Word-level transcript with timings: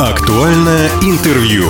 Актуальное 0.00 0.88
интервью. 1.02 1.64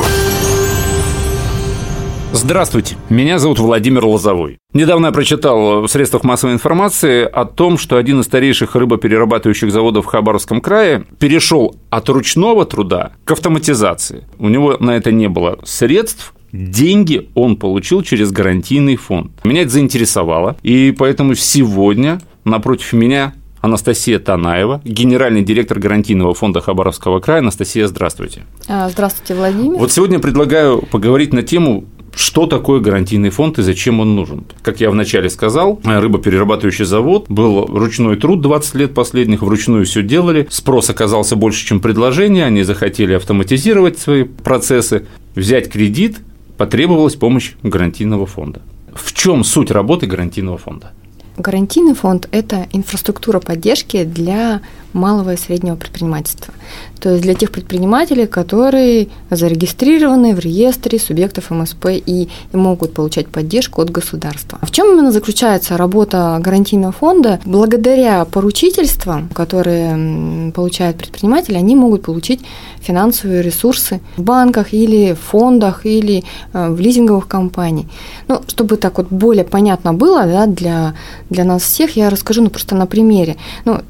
Здравствуйте, 2.33 2.97
меня 3.09 3.41
зовут 3.41 3.59
Владимир 3.59 4.05
Лозовой. 4.05 4.59
Недавно 4.73 5.07
я 5.07 5.13
прочитал 5.13 5.81
в 5.81 5.89
средствах 5.89 6.23
массовой 6.23 6.53
информации 6.53 7.25
о 7.25 7.45
том, 7.45 7.77
что 7.77 7.97
один 7.97 8.21
из 8.21 8.27
старейших 8.27 8.77
рыбоперерабатывающих 8.77 9.73
заводов 9.73 10.05
в 10.05 10.09
Хабаровском 10.11 10.61
крае 10.61 11.05
перешел 11.19 11.75
от 11.91 12.09
ручного 12.09 12.65
труда 12.67 13.11
к 13.25 13.33
автоматизации. 13.33 14.29
У 14.39 14.49
него 14.49 14.77
на 14.79 14.93
это 14.93 15.11
не 15.11 15.29
было 15.29 15.59
средств, 15.65 16.33
деньги 16.53 17.29
он 17.35 17.57
получил 17.57 18.03
через 18.03 18.31
гарантийный 18.31 18.95
фонд. 18.95 19.33
Меня 19.43 19.63
это 19.63 19.71
заинтересовало, 19.71 20.57
и 20.63 20.95
поэтому 20.97 21.35
сегодня 21.35 22.21
напротив 22.45 22.93
меня 22.93 23.35
Анастасия 23.61 24.19
Танаева, 24.19 24.81
генеральный 24.85 25.43
директор 25.43 25.79
гарантийного 25.79 26.35
фонда 26.35 26.61
Хабаровского 26.61 27.21
края. 27.21 27.41
Анастасия, 27.41 27.87
здравствуйте. 27.87 28.43
А, 28.69 28.89
здравствуйте, 28.89 29.35
Владимир. 29.35 29.79
Вот 29.79 29.93
сегодня 29.93 30.19
предлагаю 30.19 30.83
поговорить 30.83 31.33
на 31.33 31.43
тему 31.43 31.85
что 32.15 32.47
такое 32.47 32.81
гарантийный 32.81 33.31
фонд 33.31 33.59
и 33.59 33.63
зачем 33.63 34.01
он 34.01 34.17
нужен? 34.17 34.45
Как 34.63 34.81
я 34.81 34.91
вначале 34.91 35.31
сказал, 35.31 35.81
рыбоперерабатывающий 35.85 36.85
завод 36.85 37.27
был 37.29 37.67
ручной 37.67 38.17
труд 38.17 38.41
20 38.41 38.75
лет 38.75 38.95
последних, 38.95 39.43
вручную 39.43 39.87
все 39.87 40.03
делали, 40.03 40.47
спрос 40.51 40.91
оказался 40.91 41.37
больше, 41.37 41.65
чем 41.67 41.81
предложение, 41.81 42.45
они 42.45 42.63
захотели 42.63 43.15
автоматизировать 43.15 43.99
свои 43.99 44.25
процессы, 44.25 45.07
взять 45.35 45.71
кредит, 45.71 46.19
потребовалась 46.57 47.15
помощь 47.15 47.53
гарантийного 47.63 48.27
фонда. 48.27 48.61
В 48.93 49.13
чем 49.13 49.45
суть 49.45 49.71
работы 49.71 50.07
гарантийного 50.07 50.59
фонда? 50.59 50.93
Гарантийный 51.41 51.95
фонд– 51.95 52.29
это 52.33 52.69
инфраструктура 52.73 53.41
поддержки 53.41 54.05
для 54.05 54.61
малого 54.93 55.35
и 55.35 55.37
среднего 55.37 55.77
предпринимательства. 55.77 56.55
То 57.01 57.11
есть 57.11 57.23
для 57.23 57.35
тех 57.35 57.51
предпринимателей, 57.51 58.27
которые 58.27 59.09
зарегистрированы 59.31 60.35
в 60.35 60.39
реестре 60.39 60.99
субъектов 60.99 61.51
МСП 61.51 61.87
и 61.91 62.29
могут 62.53 62.93
получать 62.93 63.29
поддержку 63.29 63.81
от 63.81 63.91
государства. 63.91 64.59
В 64.63 64.71
чем 64.71 64.93
именно 64.93 65.11
заключается 65.11 65.77
работа 65.77 66.39
гарантийного 66.41 66.93
фонда? 66.93 67.41
Благодаря 67.45 68.25
поручительствам, 68.25 69.29
которые 69.29 70.53
получают 70.53 70.99
предприниматели, 70.99 71.57
они 71.57 71.77
могут 71.77 72.03
получить 72.03 72.41
финансовые 72.81 73.43
ресурсы 73.43 74.01
в 74.17 74.23
банках 74.23 74.73
или 74.73 75.15
в 75.15 75.21
фондах 75.21 75.87
или 75.87 76.25
э, 76.53 76.71
в 76.71 76.81
лизинговых 76.81 77.29
компаниях. 77.29 77.87
Ну, 78.29 78.41
чтобы 78.47 78.77
так 78.77 78.99
вот 78.99 79.09
более 79.11 79.45
понятно 79.45 79.95
было 79.95 80.25
да, 80.25 80.47
для, 80.47 80.95
для 81.31 81.45
нас 81.45 81.63
всех, 81.63 81.97
я 81.97 82.11
расскажу 82.11 82.43
ну, 82.43 82.51
просто 82.51 82.75
на 82.75 82.87
примере. 82.87 83.37
Ну, 83.65 83.81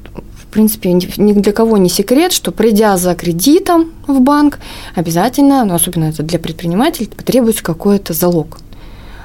в 0.51 0.53
принципе, 0.53 0.91
ни 0.91 1.31
для 1.31 1.53
кого 1.53 1.77
не 1.77 1.87
секрет, 1.87 2.33
что 2.33 2.51
придя 2.51 2.97
за 2.97 3.15
кредитом 3.15 3.93
в 4.05 4.19
банк, 4.19 4.59
обязательно, 4.95 5.63
ну, 5.63 5.75
особенно 5.75 6.09
это 6.09 6.23
для 6.23 6.39
предпринимателей, 6.39 7.07
потребуется 7.07 7.63
какой-то 7.63 8.11
залог– 8.11 8.57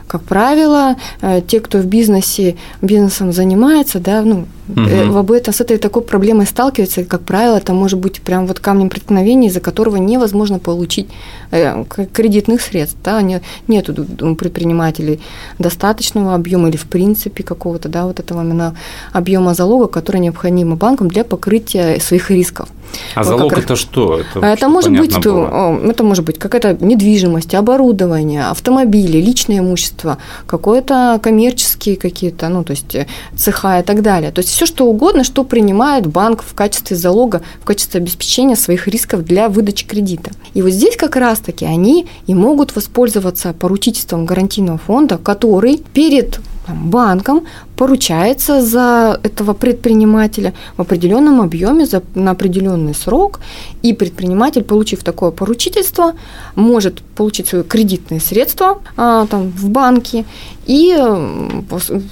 как 0.07 0.23
правило, 0.23 0.97
э, 1.21 1.41
те, 1.47 1.61
кто 1.61 1.79
в 1.79 1.87
бизнесе 1.87 2.57
бизнесом 2.81 3.33
занимается, 3.33 3.99
да, 3.99 4.23
ну, 4.23 4.47
угу. 4.69 5.19
об 5.19 5.33
этом 5.33 5.53
с 5.53 5.61
этой 5.61 5.79
такой 5.79 6.03
проблемой 6.03 6.47
сталкиваются, 6.47 7.05
как 7.05 7.23
правило, 7.23 7.57
это 7.57 7.73
может 7.73 7.99
быть 7.99 8.21
прям 8.21 8.47
вот 8.47 8.61
камнем 8.61 8.89
преткновения, 8.89 9.49
из-за 9.49 9.61
которого 9.61 9.97
невозможно 9.97 10.59
получить 10.59 11.09
э, 11.51 11.85
кредитных 12.13 12.61
средств, 12.61 12.99
да, 13.05 13.21
нет 13.69 13.89
у 13.89 14.35
предпринимателей 14.37 15.21
достаточного 15.59 16.35
объема 16.35 16.69
или 16.69 16.77
в 16.77 16.87
принципе 16.87 17.43
какого-то, 17.43 17.89
да, 17.89 18.07
вот 18.07 18.21
этого 18.21 18.43
именно 18.43 18.77
объема 19.13 19.55
залога, 19.55 19.87
который 19.89 20.21
необходим 20.21 20.77
банкам 20.77 21.09
для 21.09 21.25
покрытия 21.25 21.99
своих 22.01 22.31
рисков. 22.31 22.69
А 23.15 23.23
вот 23.23 23.29
залог 23.29 23.59
это 23.59 23.77
что? 23.77 24.21
Это, 24.21 24.45
это 24.45 24.69
может 24.69 24.91
быть, 24.91 25.19
было. 25.23 25.81
это 25.85 26.05
может 26.05 26.25
быть 26.25 26.39
какая-то 26.39 26.77
недвижимость, 26.85 27.55
оборудование, 27.55 28.47
автомобили, 28.47 29.19
личное 29.19 29.59
имущество, 29.59 30.19
какое-то 30.47 31.19
коммерческие 31.23 31.97
какие-то, 31.97 32.49
ну 32.49 32.65
то 32.65 32.73
есть 32.73 32.95
э, 32.95 33.07
цеха 33.37 33.81
и 33.81 33.83
так 33.83 34.03
далее. 34.03 34.31
То 34.31 34.41
есть 34.41 34.51
все 34.51 34.67
что 34.67 34.87
угодно, 34.87 35.25
что 35.25 35.45
принимает 35.45 36.07
банк 36.07 36.43
в 36.43 36.55
качестве 36.55 36.97
залога, 36.97 37.43
в 37.61 37.65
качестве 37.65 38.01
обеспечения 38.01 38.57
своих 38.57 38.89
рисков 38.89 39.25
для 39.25 39.49
выдачи 39.49 39.87
кредита. 39.87 40.31
И 40.55 40.63
вот 40.63 40.71
здесь 40.71 40.97
как 40.97 41.17
раз-таки 41.17 41.65
они 41.65 42.07
и 42.27 42.35
могут 42.35 42.77
воспользоваться 42.77 43.53
поручительством 43.53 44.27
гарантийного 44.27 44.79
фонда, 44.79 45.19
который 45.19 45.83
перед 45.93 46.41
банком 46.75 47.47
поручается 47.77 48.61
за 48.63 49.21
этого 49.23 49.53
предпринимателя 49.55 50.53
в 50.77 50.81
определенном 50.83 51.41
объеме 51.41 51.87
за, 51.87 52.03
на 52.15 52.33
определенный 52.33 52.95
срок, 52.95 53.41
и 53.83 53.93
предприниматель, 53.93 54.63
получив 54.63 55.03
такое 55.05 55.31
поручительство, 55.31 56.15
может 56.55 57.03
получить 57.03 57.49
свои 57.49 57.63
кредитные 57.63 58.21
средства 58.21 58.79
а, 58.97 59.27
там, 59.27 59.51
в 59.51 59.69
банке 59.69 60.25
и 60.67 60.97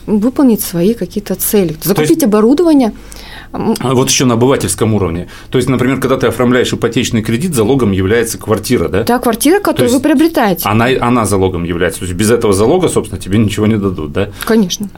выполнить 0.06 0.60
свои 0.60 0.94
какие-то 0.94 1.34
цели, 1.34 1.76
закупить 1.82 2.22
оборудование. 2.22 2.92
А 3.54 3.94
вот 3.94 4.10
еще 4.10 4.24
на 4.24 4.34
обывательском 4.34 4.94
уровне. 4.94 5.28
То 5.50 5.58
есть, 5.58 5.68
например, 5.68 6.00
когда 6.00 6.16
ты 6.16 6.26
оформляешь 6.26 6.72
ипотечный 6.72 7.22
кредит, 7.22 7.54
залогом 7.54 7.92
является 7.92 8.36
квартира, 8.36 8.88
да? 8.88 9.04
Да, 9.04 9.18
квартира, 9.20 9.60
которую 9.60 9.92
вы 9.92 10.00
приобретаете. 10.00 10.68
Она, 10.68 10.86
она 11.00 11.24
залогом 11.24 11.62
является. 11.62 12.00
То 12.00 12.06
есть 12.06 12.16
без 12.16 12.30
этого 12.30 12.52
залога, 12.52 12.88
собственно, 12.88 13.20
тебе 13.20 13.38
ничего 13.38 13.66
не 13.66 13.76
дадут, 13.76 14.12
да? 14.12 14.30
Конечно. 14.44 14.88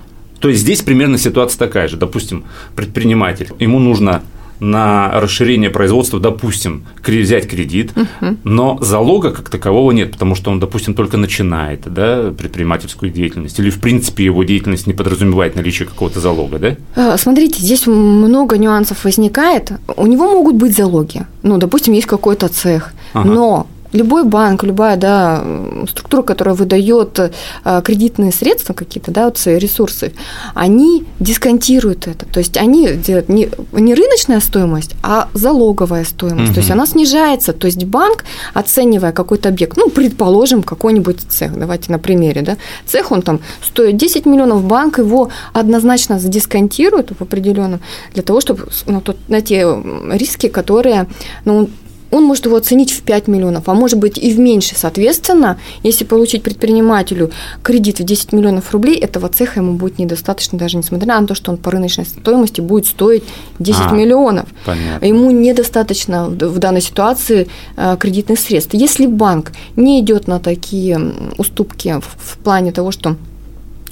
То 0.40 0.48
есть 0.48 0.62
здесь 0.62 0.80
примерно 0.80 1.18
ситуация 1.18 1.58
такая 1.58 1.88
же. 1.88 1.96
Допустим, 1.96 2.44
предприниматель, 2.74 3.50
ему 3.58 3.78
нужно 3.78 4.22
на 4.60 5.20
расширение 5.20 5.70
производства, 5.70 6.20
допустим, 6.20 6.84
взять 7.04 7.48
кредит, 7.48 7.92
угу. 7.96 8.36
но 8.44 8.78
залога 8.80 9.30
как 9.30 9.48
такового 9.48 9.92
нет, 9.92 10.12
потому 10.12 10.34
что 10.34 10.50
он, 10.50 10.60
допустим, 10.60 10.94
только 10.94 11.16
начинает 11.16 11.82
да, 11.92 12.32
предпринимательскую 12.36 13.12
деятельность, 13.12 13.58
или 13.58 13.70
в 13.70 13.80
принципе 13.80 14.24
его 14.24 14.44
деятельность 14.44 14.86
не 14.86 14.92
подразумевает 14.92 15.56
наличие 15.56 15.88
какого-то 15.88 16.20
залога, 16.20 16.58
да? 16.58 16.76
А, 16.94 17.16
смотрите, 17.16 17.62
здесь 17.62 17.86
много 17.86 18.58
нюансов 18.58 19.04
возникает. 19.04 19.72
У 19.96 20.06
него 20.06 20.30
могут 20.30 20.56
быть 20.56 20.76
залоги. 20.76 21.26
Ну, 21.42 21.58
допустим, 21.58 21.94
есть 21.94 22.06
какой-то 22.06 22.48
цех, 22.48 22.92
ага. 23.12 23.28
но 23.28 23.66
любой 23.96 24.24
банк, 24.24 24.62
любая 24.62 24.96
да, 24.96 25.42
структура, 25.88 26.22
которая 26.22 26.54
выдает 26.54 27.18
э, 27.18 27.82
кредитные 27.82 28.32
средства 28.32 28.74
какие-то, 28.74 29.10
да, 29.10 29.26
вот 29.26 29.38
свои 29.38 29.58
ресурсы, 29.58 30.12
они 30.54 31.04
дисконтируют 31.20 32.06
это. 32.06 32.26
То 32.26 32.38
есть 32.40 32.56
они 32.56 32.88
делают 32.88 33.28
не, 33.28 33.48
не 33.72 33.94
рыночная 33.94 34.40
стоимость, 34.40 34.94
а 35.02 35.28
залоговая 35.34 36.04
стоимость. 36.04 36.48
Угу. 36.48 36.54
То 36.54 36.60
есть 36.60 36.70
она 36.70 36.86
снижается. 36.86 37.52
То 37.52 37.66
есть 37.66 37.84
банк, 37.84 38.24
оценивая 38.54 39.12
какой-то 39.12 39.48
объект, 39.48 39.76
ну, 39.76 39.88
предположим, 39.88 40.62
какой-нибудь 40.62 41.20
цех, 41.28 41.58
давайте 41.58 41.92
на 41.92 41.98
примере, 41.98 42.42
да, 42.42 42.56
цех, 42.86 43.12
он 43.12 43.22
там 43.22 43.40
стоит 43.62 43.96
10 43.96 44.26
миллионов, 44.26 44.64
банк 44.64 44.98
его 44.98 45.30
однозначно 45.52 46.18
задисконтирует 46.18 47.10
в 47.18 47.22
определенном 47.22 47.80
для 48.14 48.22
того, 48.22 48.40
чтобы 48.40 48.68
ну, 48.86 49.02
на 49.28 49.40
те 49.40 49.66
риски, 50.12 50.48
которые 50.48 51.06
ну, 51.44 51.68
он 52.10 52.24
может 52.24 52.46
его 52.46 52.56
оценить 52.56 52.92
в 52.92 53.02
5 53.02 53.28
миллионов, 53.28 53.68
а 53.68 53.74
может 53.74 53.98
быть 53.98 54.18
и 54.18 54.32
в 54.32 54.38
меньше. 54.38 54.74
Соответственно, 54.76 55.58
если 55.82 56.04
получить 56.04 56.42
предпринимателю 56.42 57.30
кредит 57.62 58.00
в 58.00 58.04
10 58.04 58.32
миллионов 58.32 58.72
рублей, 58.72 58.98
этого 58.98 59.28
цеха 59.28 59.60
ему 59.60 59.74
будет 59.74 59.98
недостаточно, 59.98 60.58
даже 60.58 60.76
несмотря 60.76 61.20
на 61.20 61.26
то, 61.26 61.34
что 61.34 61.50
он 61.50 61.58
по 61.58 61.70
рыночной 61.70 62.04
стоимости 62.04 62.60
будет 62.60 62.86
стоить 62.86 63.24
10 63.58 63.80
а, 63.86 63.90
миллионов. 63.92 64.48
Понятно. 64.64 65.04
Ему 65.04 65.30
недостаточно 65.30 66.28
в 66.28 66.58
данной 66.58 66.80
ситуации 66.80 67.48
э, 67.76 67.96
кредитных 67.98 68.38
средств. 68.38 68.74
Если 68.74 69.06
банк 69.06 69.52
не 69.76 70.00
идет 70.00 70.26
на 70.26 70.40
такие 70.40 71.00
уступки 71.38 72.00
в 72.00 72.38
плане 72.38 72.72
того, 72.72 72.90
что 72.90 73.16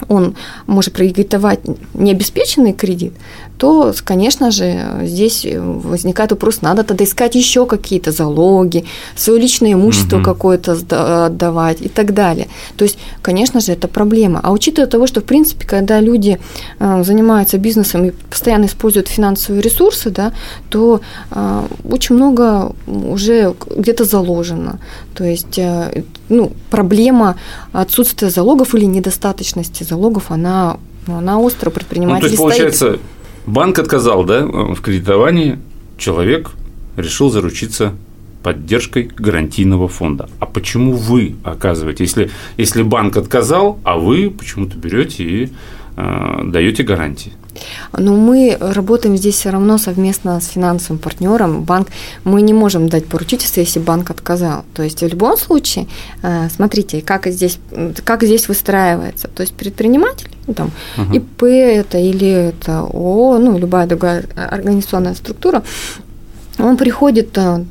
он 0.07 0.35
может 0.67 0.93
кредитовать 0.93 1.59
необеспеченный 1.93 2.73
кредит, 2.73 3.13
то, 3.57 3.93
конечно 4.03 4.51
же, 4.51 4.99
здесь 5.03 5.45
возникает 5.55 6.31
вопрос, 6.31 6.61
надо 6.61 6.83
тогда 6.83 7.05
искать 7.05 7.35
еще 7.35 7.65
какие-то 7.65 8.11
залоги, 8.11 8.85
свое 9.15 9.39
личное 9.39 9.73
имущество 9.73 10.17
угу. 10.17 10.25
какое-то 10.25 11.25
отдавать 11.25 11.81
и 11.81 11.89
так 11.89 12.13
далее. 12.13 12.47
То 12.75 12.83
есть, 12.83 12.97
конечно 13.21 13.59
же, 13.59 13.71
это 13.71 13.87
проблема. 13.87 14.39
А 14.43 14.51
учитывая 14.51 14.89
того, 14.89 15.07
что, 15.07 15.21
в 15.21 15.23
принципе, 15.23 15.65
когда 15.65 16.01
люди 16.01 16.39
э, 16.79 17.03
занимаются 17.03 17.57
бизнесом 17.57 18.05
и 18.05 18.11
постоянно 18.29 18.65
используют 18.65 19.07
финансовые 19.07 19.61
ресурсы, 19.61 20.09
да, 20.09 20.33
то 20.69 20.99
э, 21.31 21.67
очень 21.89 22.15
много 22.15 22.73
уже 22.87 23.53
где-то 23.75 24.03
заложено. 24.03 24.79
То 25.13 25.23
есть, 25.23 25.57
э, 25.57 26.03
ну, 26.29 26.51
проблема 26.69 27.37
отсутствия 27.71 28.29
залогов 28.29 28.75
или 28.75 28.85
недостаточности 28.85 29.84
залогов, 29.87 30.31
она, 30.31 30.77
ну, 31.07 31.17
она 31.17 31.39
остро 31.39 31.69
предпринимателей 31.69 32.15
ну, 32.15 32.21
то 32.21 32.27
есть, 32.27 32.37
получается, 32.37 32.85
стоит. 32.85 33.01
банк 33.45 33.79
отказал, 33.79 34.23
да, 34.23 34.45
в 34.45 34.81
кредитовании, 34.81 35.59
человек 35.97 36.51
решил 36.97 37.29
заручиться 37.29 37.93
поддержкой 38.43 39.09
гарантийного 39.15 39.87
фонда. 39.87 40.29
А 40.39 40.45
почему 40.45 40.93
вы 40.93 41.35
оказываете, 41.43 42.03
если, 42.03 42.29
если 42.57 42.83
банк 42.83 43.17
отказал, 43.17 43.79
а 43.83 43.97
вы 43.97 44.29
почему-то 44.29 44.77
берете 44.77 45.23
и 45.23 45.49
э, 45.97 46.41
даете 46.43 46.83
гарантии? 46.83 47.33
Но 47.97 48.15
мы 48.15 48.57
работаем 48.59 49.17
здесь 49.17 49.35
все 49.35 49.49
равно 49.49 49.77
совместно 49.77 50.39
с 50.39 50.47
финансовым 50.47 50.99
партнером. 50.99 51.63
Банк, 51.63 51.89
мы 52.23 52.41
не 52.41 52.53
можем 52.53 52.89
дать 52.89 53.05
поручительство, 53.05 53.61
если 53.61 53.79
банк 53.79 54.09
отказал. 54.09 54.65
То 54.73 54.83
есть 54.83 55.01
в 55.01 55.07
любом 55.07 55.37
случае, 55.37 55.87
э, 56.23 56.49
смотрите, 56.49 57.01
как 57.01 57.27
здесь, 57.27 57.59
как 58.03 58.23
здесь 58.23 58.47
выстраивается. 58.47 59.27
То 59.27 59.41
есть 59.41 59.53
предприниматель, 59.53 60.29
ну, 60.47 60.53
там, 60.53 60.71
uh 60.97 61.15
ИП 61.15 61.43
это 61.43 61.97
или 61.97 62.29
это 62.29 62.79
ООО, 62.79 63.37
ну, 63.39 63.57
любая 63.57 63.87
другая 63.87 64.25
организационная 64.35 65.15
структура, 65.15 65.63
он 66.57 66.77
приходит 66.77 67.37
э, 67.37 67.63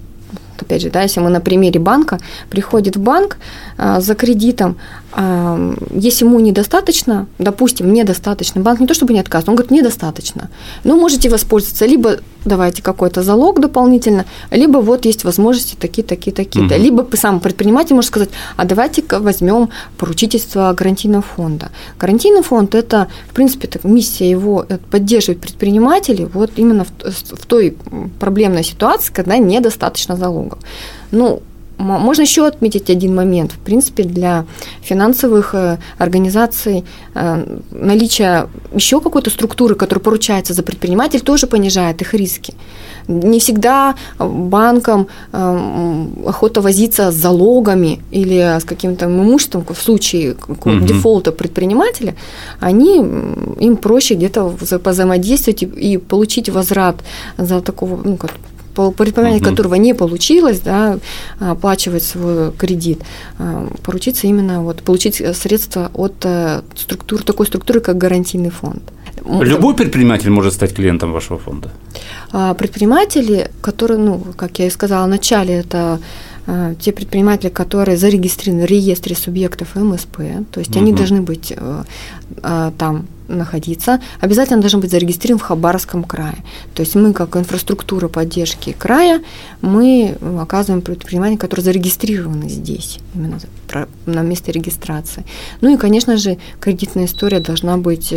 опять 0.64 0.82
же, 0.82 0.90
да, 0.90 1.02
если 1.02 1.20
мы 1.20 1.30
на 1.30 1.40
примере 1.40 1.80
банка, 1.80 2.18
приходит 2.50 2.96
в 2.96 3.00
банк 3.00 3.36
а, 3.76 4.00
за 4.00 4.14
кредитом, 4.14 4.76
если 5.16 6.24
ему 6.24 6.40
недостаточно, 6.40 7.26
допустим, 7.38 7.92
недостаточно, 7.92 8.60
банк 8.60 8.80
не 8.80 8.86
то 8.86 8.94
чтобы 8.94 9.12
не 9.12 9.20
отказывает, 9.20 9.48
он 9.48 9.54
говорит, 9.54 9.70
недостаточно, 9.70 10.50
но 10.82 10.96
можете 10.96 11.28
воспользоваться, 11.28 11.86
либо 11.86 12.16
давайте 12.44 12.82
какой-то 12.82 13.22
залог 13.22 13.60
дополнительно, 13.60 14.24
либо 14.50 14.78
вот 14.78 15.04
есть 15.04 15.24
возможности 15.24 15.76
такие, 15.78 16.02
такие, 16.02 16.32
такие, 16.32 16.66
угу. 16.66 16.74
либо 16.74 17.08
сам 17.14 17.40
предприниматель 17.40 17.94
может 17.94 18.08
сказать, 18.08 18.30
а 18.56 18.64
давайте-ка 18.64 19.20
возьмем 19.20 19.70
поручительство 19.98 20.72
гарантийного 20.72 21.22
фонда. 21.22 21.70
Гарантийный 21.98 22.42
фонд– 22.42 22.74
это, 22.76 23.08
в 23.28 23.34
принципе, 23.34 23.68
так, 23.68 23.84
миссия 23.84 24.28
его– 24.28 24.66
поддерживать 24.90 25.40
предпринимателей 25.40 26.26
вот 26.26 26.50
именно 26.56 26.84
в, 26.84 26.90
в 27.04 27.46
той 27.46 27.76
проблемной 28.18 28.64
ситуации, 28.64 29.12
когда 29.12 29.36
недостаточно 29.36 30.16
залогов. 30.16 30.58
Ну, 31.12 31.42
можно 31.78 32.22
еще 32.22 32.46
отметить 32.46 32.90
один 32.90 33.14
момент. 33.14 33.52
В 33.52 33.58
принципе, 33.58 34.04
для 34.04 34.44
финансовых 34.82 35.54
э, 35.54 35.78
организаций 35.98 36.84
э, 37.14 37.58
наличие 37.70 38.48
еще 38.74 39.00
какой-то 39.00 39.30
структуры, 39.30 39.74
которая 39.74 40.02
поручается 40.02 40.54
за 40.54 40.62
предприниматель, 40.62 41.20
тоже 41.20 41.46
понижает 41.46 42.00
их 42.00 42.14
риски. 42.14 42.54
Не 43.08 43.38
всегда 43.38 43.94
банкам 44.18 45.08
э, 45.32 46.06
охота 46.26 46.60
возиться 46.60 47.10
с 47.10 47.14
залогами 47.14 48.00
или 48.12 48.58
с 48.58 48.64
каким-то 48.64 49.06
имуществом 49.06 49.64
в 49.68 49.78
случае 49.78 50.36
угу. 50.48 50.80
дефолта 50.80 51.32
предпринимателя, 51.32 52.14
они, 52.60 52.96
им 53.60 53.76
проще 53.76 54.14
где-то 54.14 54.44
взаимодействовать 54.44 55.62
и 55.62 55.98
получить 55.98 56.48
возврат 56.48 56.96
за 57.36 57.60
такого 57.60 58.00
ну, 58.02 58.18
по 58.74 58.90
предпринимателю 58.90 59.42
угу. 59.42 59.50
которого 59.50 59.74
не 59.76 59.94
получилось 59.94 60.60
да, 60.60 60.98
оплачивать 61.38 62.02
свой 62.02 62.52
кредит, 62.52 63.00
а, 63.38 63.68
поручиться 63.82 64.26
именно 64.26 64.62
вот, 64.62 64.82
получить 64.82 65.22
средства 65.36 65.90
от 65.94 66.14
э, 66.24 66.62
структур, 66.76 67.22
такой 67.22 67.46
структуры, 67.46 67.80
как 67.80 67.98
гарантийный 67.98 68.50
фонд. 68.50 68.82
Любой 69.24 69.74
предприниматель 69.74 70.30
может 70.30 70.52
стать 70.52 70.74
клиентом 70.74 71.12
вашего 71.12 71.38
фонда? 71.38 71.70
А, 72.32 72.54
предприниматели, 72.54 73.50
которые, 73.62 73.98
ну, 73.98 74.20
как 74.36 74.58
я 74.58 74.66
и 74.66 74.70
сказала 74.70 75.06
в 75.06 75.08
начале, 75.08 75.54
это 75.54 76.00
а, 76.46 76.74
те 76.74 76.92
предприниматели, 76.92 77.50
которые 77.50 77.96
зарегистрированы 77.96 78.66
в 78.66 78.70
реестре 78.70 79.16
субъектов 79.16 79.76
МСП, 79.76 80.18
то 80.50 80.60
есть 80.60 80.72
угу. 80.72 80.80
они 80.80 80.92
должны 80.92 81.22
быть 81.22 81.54
э, 81.56 82.70
там 82.76 83.06
находиться, 83.28 84.00
обязательно 84.20 84.60
должен 84.60 84.80
быть 84.80 84.90
зарегистрирован 84.90 85.38
в 85.38 85.42
Хабаровском 85.42 86.04
крае. 86.04 86.44
То 86.74 86.80
есть 86.82 86.94
мы, 86.94 87.12
как 87.12 87.36
инфраструктура 87.36 88.08
поддержки 88.08 88.74
края, 88.78 89.22
мы 89.60 90.16
оказываем 90.40 90.82
предпринимания, 90.82 91.38
которые 91.38 91.64
зарегистрированы 91.64 92.48
здесь, 92.48 92.98
именно 93.14 93.38
на 94.06 94.20
месте 94.20 94.52
регистрации. 94.52 95.24
Ну 95.60 95.74
и, 95.74 95.76
конечно 95.76 96.16
же, 96.16 96.38
кредитная 96.60 97.06
история 97.06 97.40
должна 97.40 97.76
быть 97.76 98.14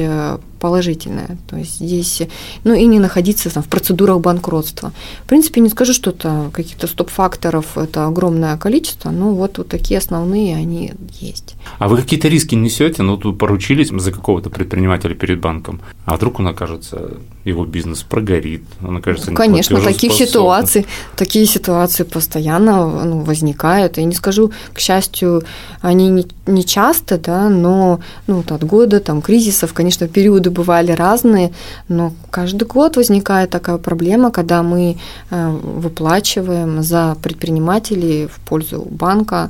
положительная. 0.60 1.38
То 1.50 1.58
есть 1.58 1.76
здесь, 1.76 2.22
ну 2.64 2.74
и 2.74 2.86
не 2.86 3.00
находиться 3.00 3.50
там, 3.50 3.64
в 3.64 3.68
процедурах 3.68 4.20
банкротства. 4.20 4.92
В 5.24 5.28
принципе, 5.28 5.62
не 5.62 5.70
скажу, 5.70 5.94
что 5.94 6.12
это 6.12 6.50
каких-то 6.54 6.88
стоп-факторов, 6.88 7.78
это 7.78 8.06
огромное 8.06 8.58
количество, 8.58 9.12
но 9.12 9.34
вот, 9.34 9.58
вот 9.58 9.68
такие 9.68 9.98
основные 9.98 10.56
они 10.56 10.94
есть. 11.20 11.56
А 11.80 11.88
вы 11.88 11.98
какие-то 11.98 12.28
риски 12.28 12.56
несете? 12.56 13.04
Ну, 13.04 13.18
тут 13.18 13.38
поручились 13.38 13.90
за 13.90 14.12
какого-то 14.12 14.50
предпринимателя 14.50 15.16
перед 15.16 15.40
банком, 15.40 15.82
а 16.06 16.16
вдруг 16.16 16.40
он 16.40 16.48
окажется, 16.48 17.18
его 17.44 17.66
бизнес 17.66 18.04
прогорит, 18.04 18.64
он 18.82 18.98
окажется 18.98 19.32
Конечно, 19.32 19.82
таких 19.82 20.14
ситуаций, 20.14 20.86
такие 21.16 21.46
ситуации 21.46 22.04
постоянно 22.04 23.06
ну, 23.06 23.22
возникают. 23.22 23.98
Я 23.98 24.04
не 24.04 24.16
скажу, 24.16 24.52
к 24.74 24.80
счастью, 24.80 25.44
они 25.82 26.10
не, 26.10 26.28
не 26.46 26.66
часто, 26.66 27.18
да, 27.18 27.50
но 27.50 28.00
ну, 28.28 28.38
вот 28.38 28.52
от 28.52 28.64
года 28.64 29.00
там 29.00 29.22
кризисов, 29.22 29.74
конечно, 29.74 30.08
периоды 30.08 30.47
бывали 30.50 30.92
разные, 30.92 31.52
но 31.90 32.12
каждый 32.30 32.68
год 32.68 32.98
возникает 32.98 33.50
такая 33.50 33.78
проблема, 33.78 34.32
когда 34.32 34.64
мы 34.64 34.98
э, 35.32 35.50
выплачиваем 35.82 36.84
за 36.84 37.16
предпринимателей 37.22 38.28
в 38.28 38.40
пользу 38.50 38.88
банка. 38.90 39.50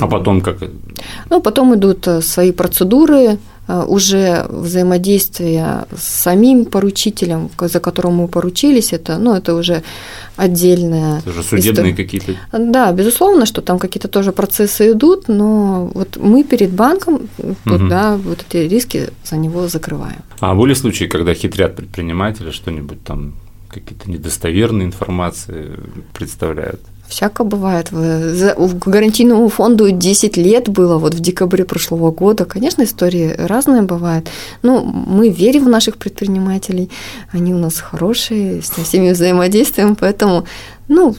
А 0.00 0.06
потом 0.06 0.40
как? 0.40 0.56
Ну, 1.30 1.40
потом 1.40 1.74
идут 1.74 2.08
э, 2.08 2.22
свои 2.22 2.52
процедуры, 2.52 3.38
уже 3.66 4.46
взаимодействие 4.48 5.86
с 5.96 6.22
самим 6.22 6.64
поручителем, 6.64 7.50
за 7.58 7.80
которым 7.80 8.14
мы 8.14 8.28
поручились, 8.28 8.92
это, 8.92 9.18
ну, 9.18 9.34
это 9.34 9.54
уже 9.54 9.82
отдельная 10.36 11.18
Это 11.18 11.30
уже 11.30 11.42
судебные 11.42 11.92
история. 11.92 11.94
какие-то? 11.94 12.34
Да, 12.52 12.92
безусловно, 12.92 13.46
что 13.46 13.62
там 13.62 13.78
какие-то 13.78 14.08
тоже 14.08 14.32
процессы 14.32 14.92
идут, 14.92 15.28
но 15.28 15.90
вот 15.94 16.16
мы 16.16 16.44
перед 16.44 16.72
банком, 16.72 17.28
угу. 17.38 17.88
да, 17.88 18.16
вот 18.16 18.44
эти 18.48 18.68
риски 18.68 19.08
за 19.24 19.36
него 19.36 19.68
закрываем. 19.68 20.22
А 20.40 20.54
были 20.54 20.74
случаи, 20.74 21.04
когда 21.04 21.34
хитрят 21.34 21.76
предприниматели, 21.76 22.50
что-нибудь 22.50 23.02
там 23.04 23.34
какие-то 23.68 24.10
недостоверные 24.10 24.86
информации 24.86 25.78
представляют? 26.12 26.80
Всяко 27.08 27.44
бывает. 27.44 27.92
В 27.92 28.78
гарантийному 28.78 29.48
фонду 29.48 29.90
10 29.90 30.36
лет 30.36 30.68
было, 30.68 30.98
вот 30.98 31.14
в 31.14 31.20
декабре 31.20 31.64
прошлого 31.64 32.10
года. 32.10 32.44
Конечно, 32.44 32.82
истории 32.82 33.34
разные 33.38 33.82
бывают. 33.82 34.28
Но 34.62 34.82
мы 34.82 35.28
верим 35.28 35.64
в 35.66 35.68
наших 35.68 35.96
предпринимателей. 35.96 36.90
Они 37.30 37.54
у 37.54 37.58
нас 37.58 37.78
хорошие, 37.78 38.62
с 38.62 38.70
всеми 38.70 39.12
взаимодействуем. 39.12 39.96
Поэтому, 39.96 40.44
ну, 40.88 41.14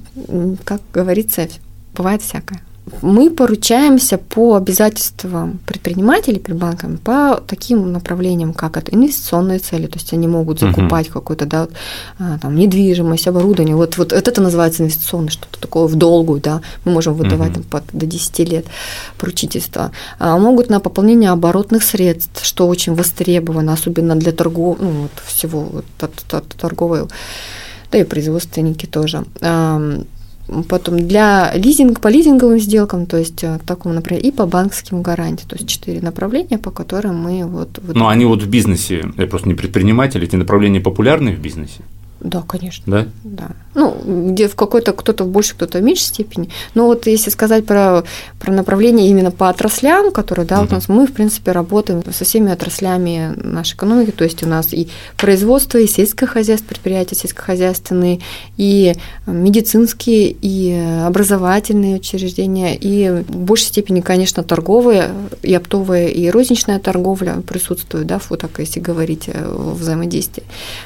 как 0.63 0.81
говорится, 0.93 1.47
бывает 1.95 2.21
всякое 2.21 2.61
мы 3.01 3.29
поручаемся 3.29 4.17
по 4.17 4.55
обязательствам 4.55 5.59
предпринимателей 5.65 6.39
перед 6.39 6.57
банками 6.57 6.97
по 6.97 7.41
таким 7.47 7.91
направлениям, 7.91 8.53
как 8.53 8.77
это 8.77 8.93
инвестиционные 8.93 9.59
цели, 9.59 9.87
то 9.87 9.97
есть 9.97 10.13
они 10.13 10.27
могут 10.27 10.59
закупать 10.59 11.07
uh-huh. 11.07 11.13
какую-то 11.13 11.45
да, 11.45 11.67
а, 12.19 12.37
там, 12.39 12.55
недвижимость, 12.55 13.27
оборудование. 13.27 13.75
Вот, 13.75 13.97
вот 13.97 14.13
это 14.13 14.41
называется 14.41 14.83
инвестиционное, 14.83 15.29
что-то 15.29 15.59
такое 15.59 15.87
в 15.87 15.95
долгую, 15.95 16.41
да, 16.41 16.61
мы 16.85 16.91
можем 16.93 17.13
выдавать 17.13 17.51
uh-huh. 17.51 17.53
там, 17.53 17.63
под, 17.63 17.83
до 17.93 18.05
10 18.05 18.39
лет 18.39 18.65
поручительства. 19.17 19.91
А 20.19 20.37
могут 20.37 20.69
на 20.69 20.79
пополнение 20.79 21.29
оборотных 21.31 21.83
средств, 21.83 22.45
что 22.45 22.67
очень 22.67 22.93
востребовано, 22.95 23.73
особенно 23.73 24.15
для 24.15 24.31
торгов, 24.31 24.77
ну, 24.79 24.91
вот 25.03 25.11
всего 25.25 25.61
вот, 25.61 25.85
торговой, 26.57 27.07
да 27.91 27.97
и 27.99 28.03
производственники 28.03 28.85
тоже 28.85 29.25
потом 30.69 31.07
для 31.07 31.51
лизинг, 31.55 31.99
по 31.99 32.07
лизинговым 32.07 32.59
сделкам, 32.59 33.05
то 33.05 33.17
есть 33.17 33.43
э, 33.43 33.59
такому, 33.65 33.95
например, 33.95 34.23
и 34.23 34.31
по 34.31 34.45
банковским 34.45 35.01
гарантиям, 35.01 35.49
то 35.49 35.55
есть 35.55 35.67
четыре 35.67 36.01
направления, 36.01 36.57
по 36.57 36.71
которым 36.71 37.17
мы 37.17 37.45
вот... 37.45 37.79
вот 37.81 37.95
ну, 37.95 38.07
они 38.07 38.25
вот 38.25 38.43
в 38.43 38.49
бизнесе, 38.49 39.05
я 39.17 39.27
просто 39.27 39.47
не 39.47 39.55
предприниматель, 39.55 40.23
эти 40.23 40.35
направления 40.35 40.81
популярны 40.81 41.35
в 41.35 41.39
бизнесе? 41.39 41.81
Да, 42.21 42.43
конечно. 42.47 42.83
Да? 42.85 43.07
Да. 43.23 43.47
Ну, 43.75 44.31
где 44.31 44.47
в 44.47 44.55
какой-то 44.55 44.93
кто-то 44.93 45.25
в 45.25 45.27
большей, 45.27 45.55
кто-то 45.55 45.79
в 45.79 45.83
меньшей 45.83 46.05
степени. 46.05 46.49
Но 46.73 46.85
вот 46.85 47.07
если 47.07 47.29
сказать 47.29 47.65
про, 47.65 48.03
про 48.39 48.53
направление 48.53 49.09
именно 49.09 49.31
по 49.31 49.49
отраслям, 49.49 50.11
которые, 50.11 50.47
да, 50.47 50.61
вот 50.61 50.71
у 50.71 50.75
нас 50.75 50.87
мы, 50.87 51.07
в 51.07 51.13
принципе, 51.13 51.51
работаем 51.51 52.01
со 52.13 52.23
всеми 52.23 52.51
отраслями 52.51 53.33
нашей 53.35 53.75
экономики, 53.75 54.11
то 54.11 54.23
есть 54.23 54.41
у 54.43 54.47
нас 54.47 54.73
и 54.73 54.87
производство, 55.17 55.77
и 55.77 55.87
сельское 55.87 56.25
хозяйство, 56.25 56.69
предприятия 56.69 57.15
сельскохозяйственные, 57.15 58.21
и 58.57 58.95
медицинские, 59.27 60.35
и 60.41 60.73
образовательные 61.05 61.97
учреждения, 61.97 62.75
и 62.75 63.23
в 63.27 63.35
большей 63.35 63.67
степени, 63.67 63.99
конечно, 63.99 64.41
торговые, 64.43 65.11
и 65.43 65.53
оптовая, 65.53 66.07
и 66.07 66.29
розничная 66.29 66.79
торговля 66.79 67.41
присутствуют, 67.45 68.07
да, 68.07 68.21
вот 68.29 68.39
так, 68.39 68.57
если 68.59 68.79
говорить 68.79 69.27
о 69.27 69.73
взаимодействии. 69.73 70.43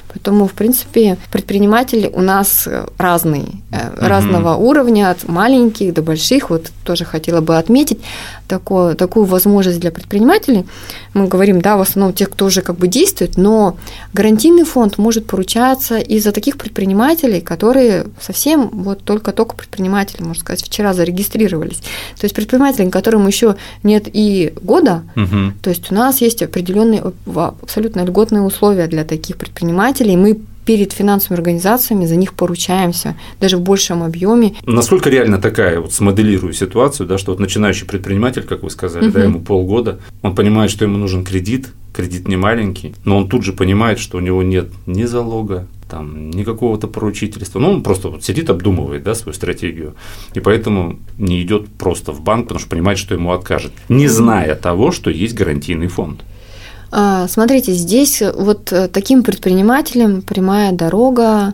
Поэтому, 0.08 0.48
в 0.48 0.54
принципе, 0.54 1.18
предприниматели 1.32 2.10
у 2.12 2.22
нас 2.22 2.68
разные, 2.98 3.44
угу. 3.44 3.58
разного 3.98 4.56
уровня, 4.56 5.12
от 5.12 5.28
маленьких 5.28 5.94
до 5.94 6.02
больших. 6.02 6.50
Вот 6.50 6.72
тоже 6.84 7.06
хотела 7.06 7.42
бы 7.42 7.58
отметить 7.58 8.00
такое, 8.48 8.96
такую 8.96 9.26
возможность 9.26 9.80
для 9.80 9.92
предпринимателей. 9.92 10.66
Мы 11.14 11.28
говорим, 11.28 11.62
да, 11.62 11.78
в 11.78 11.82
основном 11.82 12.14
тех, 12.14 12.30
кто 12.32 12.46
уже 12.46 12.62
как 12.62 12.78
бы 12.78 12.88
действует, 12.88 13.38
но 13.38 13.78
гарантийный 14.14 14.64
фонд 14.64 14.98
может 14.98 15.28
поручаться 15.28 15.98
и 15.98 16.20
за 16.20 16.32
таких 16.32 16.58
предпринимателей, 16.58 17.42
которые 17.42 18.08
совсем 18.20 18.70
вот 18.74 19.04
только-только 19.04 19.56
предприниматели, 19.56 20.24
можно 20.24 20.42
сказать, 20.42 20.64
вчера 20.64 20.94
зарегистрировались. 20.94 21.80
То 22.20 22.26
есть 22.26 22.36
предприниматели, 22.36 22.90
которым 22.90 23.28
еще 23.28 23.56
нет 23.84 24.06
и 24.12 24.54
года, 24.62 25.04
угу. 25.16 25.54
то 25.62 25.70
есть 25.70 25.92
у 25.92 25.96
нас 25.96 26.22
есть 26.22 26.42
определенные 26.42 27.04
абсолютно 27.36 28.02
льготные 28.02 28.42
условия 28.42 28.88
для 28.88 29.04
таких 29.04 29.38
предпринимателей. 29.38 30.18
Мы 30.18 30.40
перед 30.66 30.94
финансовыми 30.94 31.40
организациями 31.40 32.06
за 32.06 32.16
них 32.16 32.34
поручаемся, 32.34 33.16
даже 33.40 33.58
в 33.58 33.62
большем 33.62 34.04
объеме. 34.04 34.54
Насколько 34.66 35.10
реально 35.10 35.40
такая, 35.40 35.80
вот 35.80 35.94
смоделирую 35.94 36.54
ситуацию, 36.54 37.08
да, 37.08 37.18
что 37.18 37.32
вот 37.32 37.40
начинающий 37.40 37.88
предприниматель, 37.88 38.44
как 38.44 38.64
вы 38.64 38.70
сказали, 38.70 39.06
угу. 39.06 39.14
да, 39.14 39.24
ему 39.24 39.40
полгода, 39.40 40.00
он 40.22 40.36
понимает, 40.36 40.72
что 40.72 40.86
ему 40.86 40.98
нужен 40.98 41.24
кредит, 41.24 41.70
кредит 41.94 42.28
не 42.28 42.38
маленький, 42.38 42.94
но 43.04 43.18
он 43.18 43.30
тут 43.30 43.44
же 43.44 43.54
понимает, 43.54 44.00
что 44.00 44.18
у 44.18 44.22
него 44.22 44.44
нет 44.44 44.70
ни 44.86 45.04
залога, 45.04 45.68
там, 45.90 46.30
ни 46.30 46.44
какого-то 46.44 46.88
поручительства. 46.88 47.60
Ну, 47.60 47.72
он 47.72 47.84
просто 47.84 48.10
вот 48.10 48.24
сидит, 48.24 48.50
обдумывает 48.50 49.04
да, 49.04 49.16
свою 49.16 49.34
стратегию. 49.34 49.96
И 50.34 50.40
поэтому 50.40 51.00
не 51.18 51.42
идет 51.42 51.68
просто 51.68 52.12
в 52.12 52.22
банк, 52.22 52.44
потому 52.44 52.60
что 52.60 52.70
понимает, 52.70 53.00
что 53.00 53.16
ему 53.16 53.32
откажет, 53.32 53.72
не 53.90 54.08
зная 54.08 54.56
того, 54.56 54.92
что 54.92 55.10
есть 55.10 55.34
гарантийный 55.34 55.88
фонд. 55.88 56.22
А, 56.92 57.28
смотрите, 57.28 57.74
здесь 57.74 58.22
вот 58.34 58.72
э, 58.72 58.88
таким 58.88 59.24
предпринимателям 59.24 60.22
прямая 60.22 60.72
дорога 60.72 61.54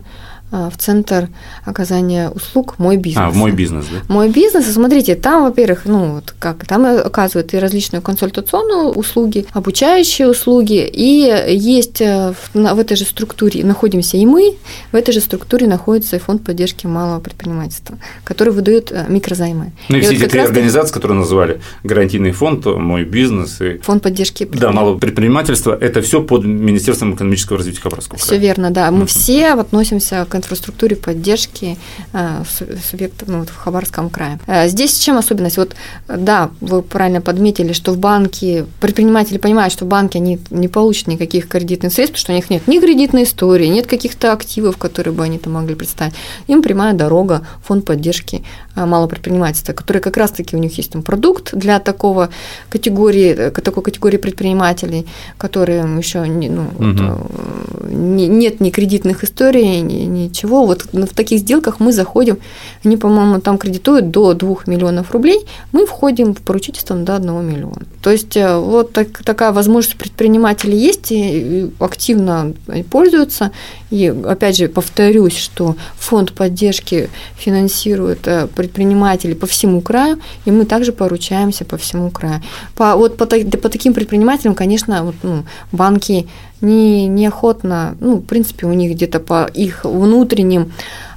в 0.50 0.72
центр 0.78 1.28
оказания 1.64 2.30
услуг 2.30 2.78
«Мой 2.78 2.96
бизнес». 2.96 3.24
А, 3.26 3.30
в 3.30 3.36
«Мой 3.36 3.50
бизнес», 3.50 3.86
да? 3.90 4.12
«Мой 4.12 4.30
бизнес». 4.30 4.66
Смотрите, 4.66 5.16
там, 5.16 5.44
во-первых, 5.44 5.82
ну, 5.86 6.14
вот 6.14 6.34
как, 6.38 6.64
там 6.66 6.84
оказывают 6.84 7.52
и 7.54 7.58
различные 7.58 8.00
консультационные 8.00 8.92
услуги, 8.92 9.46
обучающие 9.52 10.28
услуги, 10.28 10.86
и 10.86 11.28
есть 11.48 12.00
э, 12.00 12.32
в, 12.32 12.54
в 12.54 12.78
этой 12.78 12.96
же 12.96 13.04
структуре 13.04 13.64
находимся 13.64 14.16
и 14.16 14.26
мы, 14.26 14.54
в 14.92 14.96
этой 14.96 15.12
же 15.12 15.20
структуре 15.20 15.66
находится 15.66 16.16
и 16.16 16.18
фонд 16.18 16.44
поддержки 16.44 16.86
малого 16.86 17.20
предпринимательства, 17.20 17.98
который 18.22 18.52
выдает 18.52 18.92
э, 18.92 19.04
микрозаймы. 19.08 19.72
Ну 19.88 19.96
и, 19.96 19.98
и 19.98 20.02
все 20.02 20.12
вот 20.12 20.22
эти 20.22 20.30
три 20.30 20.40
организации, 20.40 20.94
которые 20.94 21.18
назвали, 21.18 21.60
гарантийный 21.82 22.32
фонд, 22.32 22.66
«Мой 22.66 23.04
бизнес» 23.04 23.60
и… 23.60 23.78
Фонд 23.78 24.02
поддержки 24.02 24.48
Да, 24.52 24.70
малого 24.70 24.98
предпринимательства, 24.98 25.76
это 25.78 26.02
все 26.02 26.22
под 26.22 26.44
Министерством 26.44 27.14
экономического 27.14 27.58
развития 27.58 27.80
Хабаровского 27.80 28.18
Все 28.18 28.38
верно, 28.38 28.70
да. 28.70 28.90
Мы 28.92 29.06
все 29.06 29.48
относимся 29.48 30.24
к 30.28 30.35
инфраструктуре 30.36 30.96
поддержки 30.96 31.76
э, 32.12 32.42
субъектов 32.90 33.28
ну, 33.28 33.40
вот 33.40 33.48
в 33.48 33.56
Хабаровском 33.56 34.10
крае. 34.10 34.38
Э, 34.46 34.68
здесь 34.68 34.98
чем 34.98 35.16
особенность? 35.16 35.58
Вот, 35.58 35.74
да, 36.08 36.50
вы 36.60 36.82
правильно 36.82 37.20
подметили, 37.20 37.72
что 37.72 37.92
в 37.92 37.98
банке 37.98 38.66
предприниматели 38.80 39.38
понимают, 39.38 39.72
что 39.72 39.84
в 39.84 39.88
банке 39.88 40.18
они 40.18 40.38
не 40.50 40.68
получат 40.68 41.08
никаких 41.08 41.48
кредитных 41.48 41.92
средств, 41.92 42.14
потому 42.14 42.20
что 42.20 42.32
у 42.32 42.36
них 42.36 42.50
нет 42.50 42.68
ни 42.68 42.80
кредитной 42.80 43.24
истории, 43.24 43.66
нет 43.66 43.86
каких-то 43.86 44.32
активов, 44.32 44.76
которые 44.76 45.14
бы 45.14 45.24
они 45.24 45.38
там 45.38 45.54
могли 45.54 45.74
представить. 45.74 46.14
Им 46.46 46.62
прямая 46.62 46.94
дорога, 46.94 47.46
фонд 47.64 47.84
поддержки 47.84 48.42
э, 48.74 48.84
малого 48.84 49.08
предпринимательства, 49.08 49.72
который 49.72 50.00
как 50.00 50.16
раз-таки 50.16 50.56
у 50.56 50.58
них 50.58 50.76
есть 50.76 50.92
там 50.92 51.02
продукт 51.02 51.54
для 51.54 51.78
такого 51.78 52.30
категории, 52.70 53.50
такой 53.50 53.82
категории 53.82 54.18
предпринимателей, 54.18 55.06
которые 55.38 55.80
еще 55.98 56.26
не, 56.28 56.48
ну, 56.48 56.62
угу. 56.62 56.70
вот, 56.78 57.90
не, 57.90 58.26
нет 58.28 58.60
ни 58.60 58.70
кредитных 58.70 59.24
историй, 59.24 59.80
ни, 59.80 60.04
ни 60.04 60.25
ничего. 60.26 60.66
Вот 60.66 60.86
в 60.92 61.14
таких 61.14 61.40
сделках 61.40 61.80
мы 61.80 61.92
заходим, 61.92 62.38
они, 62.84 62.96
по-моему, 62.96 63.40
там 63.40 63.58
кредитуют 63.58 64.10
до 64.10 64.34
2 64.34 64.56
миллионов 64.66 65.12
рублей, 65.12 65.40
мы 65.72 65.86
входим 65.86 66.34
в 66.34 66.40
поручительство 66.40 66.96
до 66.96 67.16
1 67.16 67.44
миллиона. 67.44 67.82
То 68.02 68.10
есть 68.10 68.36
э, 68.36 68.56
вот 68.58 68.92
так, 68.92 69.22
такая 69.24 69.52
возможность 69.52 69.96
предпринимателей 69.98 70.78
есть 70.78 71.12
и 71.12 71.70
активно 71.78 72.54
пользуются. 72.90 73.50
И 73.90 74.14
опять 74.26 74.56
же 74.56 74.68
повторюсь, 74.68 75.36
что 75.36 75.76
фонд 75.96 76.32
поддержки 76.32 77.08
финансирует 77.36 78.26
э, 78.26 78.46
предпринимателей 78.46 79.34
по 79.34 79.46
всему 79.46 79.80
краю, 79.80 80.18
и 80.44 80.50
мы 80.50 80.64
также 80.64 80.92
поручаемся 80.92 81.64
по 81.64 81.76
всему 81.76 82.10
краю. 82.10 82.42
По, 82.74 82.96
вот 82.96 83.16
по, 83.16 83.26
по 83.26 83.68
таким 83.68 83.94
предпринимателям, 83.94 84.54
конечно, 84.54 85.04
вот, 85.04 85.14
ну, 85.22 85.44
банки 85.72 86.26
не, 86.66 87.06
неохотно, 87.08 87.96
ну, 88.00 88.16
в 88.16 88.24
принципе, 88.24 88.66
у 88.66 88.72
них 88.72 88.92
где-то 88.92 89.20
по 89.20 89.46
их 89.46 89.84
внутренним 89.84 90.72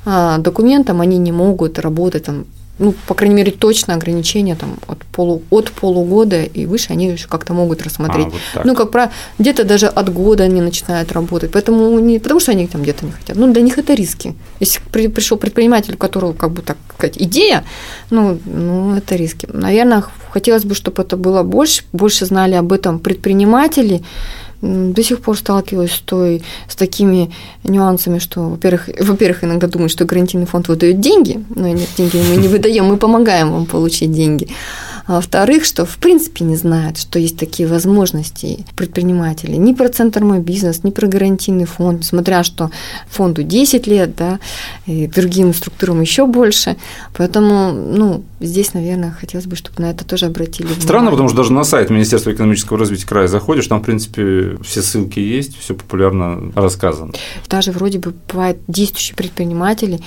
а, 0.05 0.37
документам 0.37 1.01
они 1.01 1.17
не 1.17 1.31
могут 1.31 1.79
работать 1.79 2.23
там 2.23 2.45
ну, 2.79 2.93
по 3.07 3.13
крайней 3.13 3.35
мере, 3.35 3.51
точно 3.51 3.93
ограничения 3.93 4.55
там, 4.55 4.77
от, 4.87 4.99
полу, 5.05 5.41
от 5.49 5.69
полугода 5.71 6.43
и 6.43 6.65
выше 6.65 6.93
они 6.93 7.07
еще 7.07 7.27
как-то 7.27 7.53
могут 7.53 7.83
рассмотреть. 7.83 8.27
А, 8.27 8.57
вот 8.57 8.65
ну, 8.65 8.75
как 8.75 8.91
правило, 8.91 9.11
где-то 9.37 9.65
даже 9.65 9.87
от 9.87 10.13
года 10.13 10.45
они 10.45 10.61
начинают 10.61 11.11
работать. 11.11 11.51
Поэтому 11.51 11.99
не 11.99 12.19
потому, 12.19 12.39
что 12.39 12.51
они 12.51 12.67
там 12.67 12.81
где-то 12.81 13.05
не 13.05 13.11
хотят. 13.11 13.35
Ну, 13.35 13.51
для 13.51 13.61
них 13.61 13.77
это 13.77 13.93
риски. 13.93 14.33
Если 14.61 14.79
при, 14.91 15.07
пришел 15.07 15.37
предприниматель, 15.37 15.95
у 15.95 15.97
которого, 15.97 16.31
как 16.31 16.51
бы 16.51 16.61
так 16.61 16.77
сказать, 16.95 17.17
идея, 17.17 17.65
ну, 18.11 18.39
ну, 18.45 18.95
это 18.95 19.15
риски. 19.15 19.47
Наверное, 19.51 20.05
хотелось 20.31 20.63
бы, 20.63 20.73
чтобы 20.73 21.03
это 21.03 21.17
было 21.17 21.43
больше, 21.43 21.83
больше 21.91 22.25
знали 22.25 22.55
об 22.55 22.71
этом 22.71 22.99
предприниматели, 22.99 24.03
до 24.61 25.03
сих 25.03 25.21
пор 25.21 25.37
сталкиваюсь 25.37 25.91
с, 25.91 25.99
той, 25.99 26.43
с 26.67 26.75
такими 26.75 27.31
нюансами, 27.63 28.19
что, 28.19 28.41
во-первых, 28.49 28.89
во-первых, 28.99 29.43
иногда 29.43 29.67
думают, 29.67 29.91
что 29.91 30.05
гарантийный 30.05 30.45
фонд 30.45 30.67
выдает 30.67 30.99
деньги, 30.99 31.43
но 31.55 31.67
нет, 31.67 31.89
деньги 31.97 32.17
мы 32.17 32.37
не 32.37 32.47
выдаем, 32.47 32.85
мы 32.85 32.97
помогаем 32.97 33.51
вам 33.51 33.65
получить 33.65 34.11
деньги. 34.11 34.49
А 35.09 35.13
во-вторых, 35.13 35.65
что 35.65 35.85
в 35.85 35.97
принципе 35.97 36.45
не 36.45 36.55
знают, 36.55 36.99
что 36.99 37.17
есть 37.17 37.35
такие 37.35 37.67
возможности 37.67 38.63
предпринимателей. 38.75 39.57
Ни 39.57 39.73
про 39.73 39.89
Центр 39.89 40.23
«Мой 40.23 40.39
бизнес», 40.39 40.83
ни 40.83 40.91
про 40.91 41.07
гарантийный 41.07 41.65
фонд, 41.65 42.05
смотря 42.05 42.43
что 42.43 42.69
фонду 43.09 43.41
10 43.41 43.87
лет, 43.87 44.15
да, 44.15 44.39
и 44.85 45.07
другим 45.07 45.55
структурам 45.55 46.01
еще 46.01 46.27
больше. 46.27 46.75
Поэтому, 47.17 47.71
ну, 47.71 48.23
здесь, 48.39 48.73
наверное, 48.73 49.11
хотелось 49.11 49.45
бы, 49.45 49.55
чтобы 49.55 49.81
на 49.81 49.91
это 49.91 50.05
тоже 50.05 50.27
обратили 50.27 50.67
внимание. 50.67 50.83
Странно, 50.83 51.11
потому 51.11 51.29
что 51.29 51.37
даже 51.37 51.53
на 51.53 51.63
сайт 51.63 51.89
Министерства 51.89 52.31
экономического 52.31 52.79
развития 52.79 53.05
края 53.05 53.27
заходишь, 53.27 53.67
там, 53.67 53.81
в 53.81 53.83
принципе, 53.83 54.57
все 54.63 54.81
ссылки 54.81 55.19
есть, 55.19 55.57
все 55.57 55.73
популярно 55.73 56.51
рассказано. 56.55 57.13
Даже 57.47 57.71
вроде 57.71 57.99
бы 57.99 58.13
бывает 58.31 58.57
действующие 58.67 59.15
предприниматели, 59.15 59.99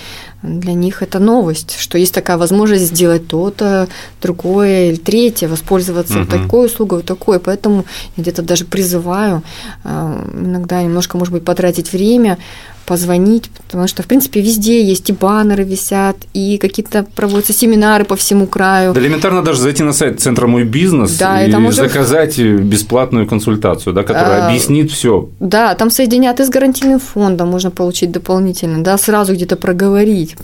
для 0.42 0.72
них 0.72 1.02
это 1.02 1.18
новость, 1.18 1.76
что 1.78 1.98
есть 1.98 2.14
такая 2.14 2.36
возможность 2.36 2.86
сделать 2.86 3.28
то-то, 3.28 3.88
другое 4.20 4.90
или 4.90 4.96
третье, 4.96 5.48
воспользоваться 5.48 6.20
угу. 6.20 6.28
такой 6.28 6.66
услугой, 6.66 7.02
такой. 7.02 7.38
Поэтому 7.38 7.84
я 8.16 8.22
где-то 8.22 8.42
даже 8.42 8.64
призываю 8.64 9.42
э, 9.84 10.30
иногда 10.34 10.82
немножко, 10.82 11.16
может 11.16 11.32
быть, 11.32 11.44
потратить 11.44 11.92
время, 11.92 12.38
позвонить, 12.86 13.50
потому 13.72 13.88
что, 13.88 14.02
в 14.02 14.06
принципе, 14.06 14.42
везде 14.42 14.84
есть 14.84 15.08
и 15.08 15.14
баннеры 15.14 15.64
висят, 15.64 16.16
и 16.34 16.58
какие-то 16.58 17.06
проводятся 17.16 17.54
семинары 17.54 18.04
по 18.04 18.16
всему 18.16 18.46
краю. 18.46 18.92
Да 18.92 19.00
элементарно 19.00 19.42
даже 19.42 19.62
зайти 19.62 19.82
на 19.82 19.94
сайт 19.94 20.20
Центра 20.20 20.46
«Мой 20.46 20.64
бизнес» 20.64 21.16
да, 21.16 21.42
и, 21.42 21.50
и 21.50 21.54
уже... 21.54 21.76
заказать 21.76 22.38
бесплатную 22.38 23.26
консультацию, 23.26 23.94
да, 23.94 24.02
которая 24.02 24.42
а, 24.42 24.48
объяснит 24.48 24.90
все. 24.90 25.30
Да, 25.40 25.74
там 25.74 25.90
соединят 25.90 26.38
и 26.40 26.44
с 26.44 26.50
гарантийным 26.50 27.00
фондом, 27.00 27.48
можно 27.48 27.70
получить 27.70 28.10
дополнительно, 28.10 28.84
да, 28.84 28.98
сразу 28.98 29.32
где-то 29.32 29.56
проговорить, 29.56 30.36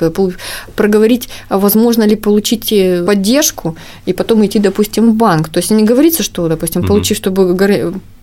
проговорить, 0.75 1.29
возможно 1.51 2.05
ли 2.05 2.17
получить 2.17 2.73
э, 2.73 3.05
поддержку, 3.05 3.77
и 4.07 4.15
потом 4.15 4.47
идти, 4.47 4.59
допустим, 4.59 5.11
в 5.11 5.15
банк. 5.15 5.51
То 5.51 5.59
есть 5.59 5.71
не 5.71 5.85
говорится, 5.85 6.23
что, 6.23 6.49
допустим, 6.49 6.83
получив, 6.83 7.19
чтобы 7.19 7.55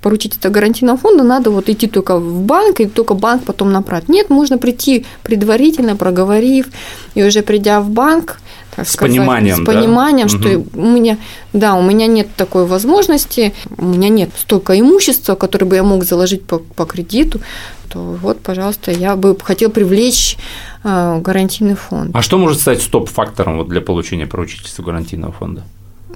поручить 0.06 0.38
это 0.38 0.50
гарантийного 0.50 1.00
фонда, 1.00 1.24
надо 1.24 1.50
вот 1.50 1.68
идти 1.68 1.88
только 1.88 2.20
в 2.20 2.42
банк, 2.42 2.80
и 2.80 2.86
только 2.86 3.16
банк 3.16 3.44
потом 3.44 3.72
направить. 3.72 4.08
Нет, 4.08 4.30
можно 4.30 4.60
прийти 4.60 4.95
предварительно, 5.24 5.96
проговорив, 5.96 6.68
и 7.16 7.24
уже 7.24 7.42
придя 7.42 7.82
в 7.82 7.90
банк, 7.90 8.40
так 8.75 8.88
с 8.88 8.92
сказать, 8.92 9.16
пониманием, 9.16 9.58
с 9.58 9.66
пониманием, 9.66 10.28
да? 10.28 10.38
что 10.38 10.60
угу. 10.60 10.68
у 10.74 10.92
меня, 10.92 11.18
да, 11.54 11.75
у 11.75 11.82
меня 11.82 12.08
нет 12.08 12.28
такой 12.36 12.66
возможности, 12.66 13.54
у 13.78 13.86
меня 13.86 14.10
нет 14.10 14.30
столько 14.38 14.80
имущества, 14.80 15.36
которое 15.36 15.66
бы 15.66 15.75
я 15.75 15.84
мог 15.84 16.04
заложить 16.04 16.44
по, 16.44 16.60
по 16.60 16.86
кредиту, 16.86 17.40
то 17.90 18.00
вот, 18.00 18.42
пожалуйста, 18.42 18.92
я 18.92 19.16
бы 19.16 19.38
хотел 19.42 19.70
привлечь 19.70 20.38
э, 20.84 21.20
гарантийный 21.22 21.75
фонд. 21.75 22.12
А 22.14 22.22
что 22.22 22.38
может 22.38 22.60
стать 22.60 22.82
стоп-фактором 22.82 23.58
вот 23.58 23.70
для 23.70 23.82
получения 23.82 24.28
поручительства 24.28 24.84
гарантийного 24.84 25.32
фонда? 25.32 25.64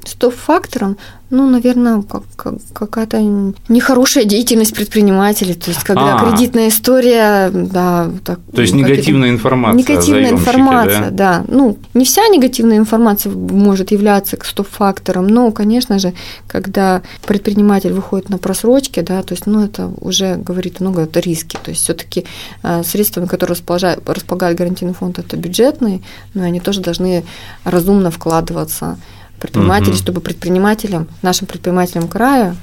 Стоп-фактором, 0.05 0.97
ну, 1.29 1.47
наверное, 1.47 2.01
как, 2.01 2.23
как, 2.35 2.55
какая-то 2.73 3.21
нехорошая 3.67 4.25
деятельность 4.25 4.73
предпринимателей, 4.73 5.53
то 5.53 5.69
есть 5.69 5.83
когда 5.83 6.15
А-а-а. 6.15 6.31
кредитная 6.31 6.69
история, 6.69 7.51
да, 7.51 8.09
так, 8.25 8.39
то 8.51 8.61
есть 8.61 8.73
негативная 8.73 9.29
информация. 9.29 9.77
Негативная 9.77 10.31
информация, 10.31 11.11
да? 11.11 11.39
да. 11.39 11.45
Ну, 11.47 11.77
не 11.93 12.05
вся 12.05 12.27
негативная 12.29 12.77
информация 12.77 13.31
может 13.31 13.91
являться 13.91 14.37
стоп-фактором, 14.41 15.27
но, 15.27 15.51
конечно 15.51 15.99
же, 15.99 16.13
когда 16.47 17.03
предприниматель 17.27 17.93
выходит 17.93 18.29
на 18.29 18.39
просрочки, 18.39 19.01
да, 19.01 19.21
то 19.21 19.33
есть, 19.33 19.45
ну, 19.45 19.63
это 19.63 19.91
уже 20.01 20.35
говорит 20.35 20.79
много 20.79 21.03
о 21.03 21.19
риске, 21.19 21.59
то 21.63 21.69
есть 21.69 21.83
все-таки 21.83 22.25
э, 22.63 22.81
средствами, 22.83 23.27
которые 23.27 23.53
располагает, 23.55 24.09
располагает 24.09 24.57
гарантийный 24.57 24.93
фонд, 24.93 25.19
это 25.19 25.37
бюджетные, 25.37 26.01
но 26.33 26.43
они 26.43 26.59
тоже 26.59 26.81
должны 26.81 27.23
разумно 27.65 28.09
вкладываться 28.09 28.97
предпринимателей, 29.39 29.91
угу. 29.91 29.98
чтобы 29.98 30.22
предпринимателям, 30.22 31.08
нашим 31.22 31.48
предпринимателям 31.48 32.08
края 32.08 32.55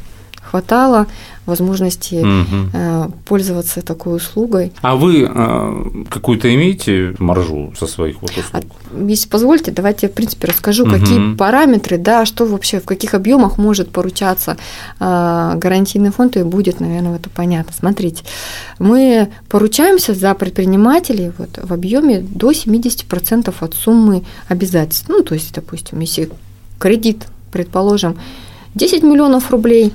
хватало 0.47 1.07
возможности 1.45 2.17
угу. 2.17 3.13
пользоваться 3.25 3.81
такой 3.81 4.17
услугой. 4.17 4.73
А 4.83 4.97
вы 4.97 5.23
э, 5.23 6.05
какую-то 6.11 6.53
имеете 6.53 7.15
маржу 7.19 7.73
со 7.79 7.87
своих 7.87 8.21
вот 8.21 8.31
услуг? 8.31 8.65
А, 8.93 9.05
если 9.07 9.29
позволите, 9.29 9.71
давайте 9.71 10.07
я, 10.07 10.13
в 10.13 10.15
принципе, 10.15 10.49
расскажу, 10.49 10.85
угу. 10.85 10.93
какие 10.93 11.35
параметры, 11.37 11.99
да, 11.99 12.27
что 12.27 12.47
вообще, 12.47 12.81
в 12.81 12.85
каких 12.85 13.15
объемах 13.15 13.59
может 13.59 13.91
поручаться 13.91 14.57
э, 14.99 15.53
гарантийный 15.57 16.11
фонд, 16.11 16.37
и 16.37 16.43
будет, 16.43 16.81
наверное, 16.81 17.17
это 17.17 17.31
понятно. 17.31 17.73
Смотрите, 17.73 18.25
мы 18.79 19.29
поручаемся 19.49 20.15
за 20.15 20.35
предпринимателей 20.35 21.33
вот, 21.39 21.61
в 21.63 21.73
объеме 21.73 22.21
до 22.21 22.51
70% 22.51 23.55
от 23.61 23.75
суммы 23.75 24.25
обязательств. 24.49 25.09
Ну, 25.09 25.23
то 25.23 25.35
есть, 25.35 25.55
допустим, 25.55 26.01
если 26.01 26.29
кредит, 26.79 27.27
предположим, 27.53 28.17
10 28.75 29.03
миллионов 29.03 29.51
рублей, 29.51 29.93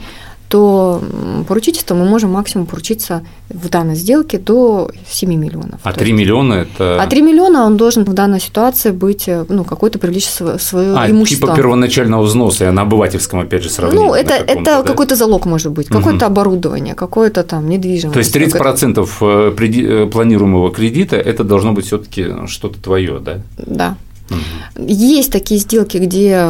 то 0.52 1.02
поручительство 1.48 1.96
мы 1.96 2.04
можем 2.04 2.32
максимум 2.32 2.68
поручиться 2.68 3.24
в 3.48 3.70
данной 3.70 3.96
сделке 3.96 4.38
до 4.38 4.92
7 5.10 5.34
миллионов. 5.34 5.80
А 5.84 5.94
3 5.94 6.12
миллиона 6.12 6.54
это... 6.56 7.02
А 7.02 7.08
3 7.08 7.22
миллиона 7.22 7.66
он 7.66 7.78
должен 7.78 8.04
в 8.04 8.14
данной 8.14 8.42
ситуации 8.42 8.92
быть, 8.92 9.30
ну, 9.48 9.64
какой-то 9.64 9.98
привлечь 9.98 10.26
свое 10.26 10.94
а, 10.98 11.10
имущество. 11.10 11.48
типа 11.48 11.56
первоначального 11.56 12.24
взноса, 12.24 12.66
я 12.66 12.74
на 12.74 12.82
обывательском, 12.82 13.40
опять 13.40 13.64
же, 13.64 13.70
сравнении. 13.70 14.06
Ну, 14.06 14.14
это, 14.14 14.34
это 14.34 14.64
да? 14.64 14.84
какой-то 14.84 15.16
залог 15.16 15.46
может 15.46 15.72
быть, 15.72 15.88
какое-то 15.88 16.26
угу. 16.26 16.34
оборудование, 16.34 16.96
какое-то 16.96 17.44
там 17.44 17.70
недвижимость. 17.70 18.14
То 18.14 18.20
есть 18.20 18.36
30% 18.36 19.08
э, 19.22 19.54
э, 19.58 20.06
планируемого 20.08 20.74
кредита 20.74 21.16
это 21.16 21.46
должно 21.46 21.72
быть 21.72 21.86
все 21.86 21.98
таки 21.98 22.26
что-то 22.48 22.78
твое, 22.82 23.20
да? 23.20 23.40
Да. 23.58 23.96
Угу. 24.32 24.86
Есть 24.88 25.32
такие 25.32 25.60
сделки, 25.60 25.98
где 25.98 26.48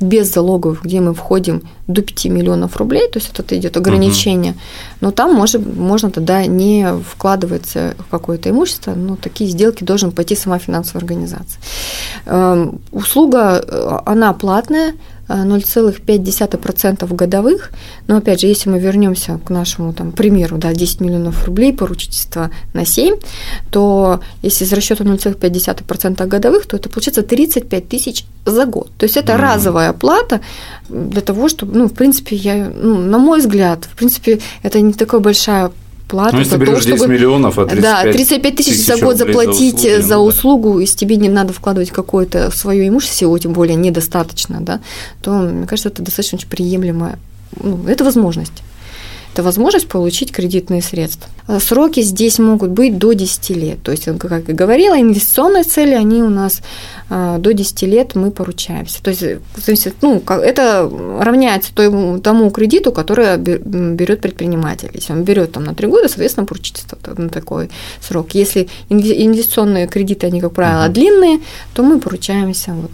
без 0.00 0.32
залогов, 0.32 0.82
где 0.84 1.00
мы 1.00 1.12
входим 1.12 1.62
до 1.88 2.02
5 2.02 2.26
миллионов 2.26 2.76
рублей, 2.76 3.08
то 3.10 3.18
есть 3.18 3.30
это 3.36 3.58
идет 3.58 3.76
ограничение, 3.76 4.52
угу. 4.52 4.60
но 5.00 5.10
там 5.10 5.34
может, 5.34 5.64
можно 5.64 6.10
тогда 6.10 6.46
не 6.46 6.86
вкладываться 7.02 7.96
в 7.98 8.10
какое-то 8.10 8.50
имущество, 8.50 8.94
но 8.94 9.16
такие 9.16 9.50
сделки 9.50 9.82
должен 9.82 10.12
пойти 10.12 10.36
сама 10.36 10.58
финансовая 10.58 11.00
организация. 11.00 11.60
Эм, 12.26 12.80
услуга, 12.92 13.64
э, 13.66 13.98
она 14.06 14.32
платная, 14.34 14.94
0,5% 15.28 17.14
годовых. 17.14 17.70
Но 18.06 18.16
опять 18.16 18.40
же, 18.40 18.46
если 18.46 18.70
мы 18.70 18.78
вернемся 18.78 19.38
к 19.44 19.50
нашему 19.50 19.92
там, 19.92 20.12
примеру, 20.12 20.58
да, 20.58 20.72
10 20.72 21.00
миллионов 21.00 21.44
рублей 21.44 21.72
поручительства 21.72 22.50
на 22.72 22.84
7, 22.84 23.16
то 23.70 24.20
если 24.42 24.64
из 24.64 24.72
расчета 24.72 25.04
0,5% 25.04 26.26
годовых, 26.26 26.66
то 26.66 26.76
это 26.76 26.88
получается 26.88 27.22
35 27.22 27.88
тысяч 27.88 28.24
за 28.46 28.66
год. 28.66 28.90
То 28.96 29.04
есть 29.04 29.16
это 29.16 29.32
mm-hmm. 29.32 29.54
разовая 29.54 29.92
плата 29.92 30.40
для 30.88 31.20
того, 31.20 31.48
чтобы, 31.48 31.78
ну, 31.78 31.86
в 31.86 31.92
принципе, 31.92 32.36
я, 32.36 32.70
ну, 32.74 32.98
на 32.98 33.18
мой 33.18 33.40
взгляд, 33.40 33.84
в 33.84 33.96
принципе, 33.96 34.40
это 34.62 34.80
не 34.80 34.92
такая 34.92 35.20
большая 35.20 35.70
плата. 36.08 36.34
Ну, 36.34 36.40
если 36.40 36.56
за 36.56 36.64
то, 36.64 36.80
чтобы, 36.80 37.06
миллионов, 37.06 37.58
а 37.58 37.66
35 37.66 37.82
Да, 37.82 38.02
35 38.02 38.56
тысяч 38.56 38.86
за 38.86 38.96
год 38.96 39.16
заплатить 39.16 39.80
за, 39.80 39.88
услуги, 39.88 40.00
за 40.00 40.18
услугу, 40.18 40.74
да. 40.74 40.80
если 40.80 40.96
тебе 40.96 41.16
не 41.16 41.28
надо 41.28 41.52
вкладывать 41.52 41.90
какое-то 41.90 42.50
свое 42.50 42.88
имущество, 42.88 43.38
тем 43.38 43.52
более 43.52 43.76
недостаточно, 43.76 44.60
да, 44.60 44.80
то, 45.22 45.30
мне 45.30 45.66
кажется, 45.66 45.90
это 45.90 46.02
достаточно 46.02 46.36
очень 46.38 46.48
приемлемая, 46.48 47.18
ну, 47.62 47.86
это 47.86 48.04
возможность 48.04 48.62
это 49.32 49.42
возможность 49.42 49.88
получить 49.88 50.32
кредитные 50.32 50.82
средства. 50.82 51.30
А 51.46 51.60
сроки 51.60 52.00
здесь 52.00 52.38
могут 52.38 52.70
быть 52.70 52.98
до 52.98 53.12
10 53.12 53.50
лет. 53.50 53.82
То 53.82 53.92
есть, 53.92 54.04
как 54.04 54.48
я 54.48 54.54
говорила, 54.54 55.00
инвестиционные 55.00 55.64
цели, 55.64 55.94
они 55.94 56.22
у 56.22 56.28
нас 56.28 56.60
а, 57.08 57.38
до 57.38 57.54
10 57.54 57.82
лет 57.82 58.14
мы 58.14 58.30
поручаемся. 58.30 59.02
То 59.02 59.10
есть, 59.10 59.24
ну, 60.02 60.22
это 60.26 60.90
равняется 61.20 61.72
тому 62.22 62.50
кредиту, 62.50 62.92
который 62.92 63.36
берет 63.38 64.20
предприниматель. 64.20 64.90
Если 64.92 65.12
он 65.12 65.24
берет 65.24 65.52
там 65.52 65.64
на 65.64 65.74
3 65.74 65.88
года, 65.88 66.08
соответственно, 66.08 66.46
поручительство 66.46 66.98
на 67.16 67.28
такой 67.30 67.70
срок. 68.00 68.34
Если 68.34 68.68
инвестиционные 68.90 69.86
кредиты, 69.86 70.26
они, 70.26 70.40
как 70.40 70.52
правило, 70.52 70.84
угу. 70.84 70.92
длинные, 70.92 71.40
то 71.72 71.82
мы 71.82 71.98
поручаемся. 71.98 72.72
Вот. 72.74 72.90